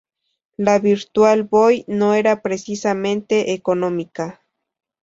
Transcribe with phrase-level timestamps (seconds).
[0.57, 4.43] La Virtual Boy no era precisamente económica.